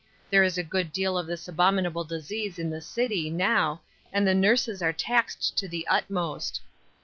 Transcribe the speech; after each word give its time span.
There 0.31 0.41
is 0.41 0.57
a 0.57 0.63
good 0.63 0.91
deal 0.91 1.15
of 1.15 1.27
this 1.27 1.47
abominable 1.47 2.03
disease 2.03 2.57
in 2.57 2.71
the 2.71 2.81
city, 2.81 3.29
now, 3.29 3.81
and 4.11 4.25
the 4.27 4.33
nurses 4.33 4.81
are 4.81 4.91
taxed 4.91 5.55
to 5.59 5.67
the 5.67 5.85
utmost. 5.87 6.59